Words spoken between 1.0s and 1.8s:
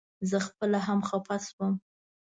خپه شوم.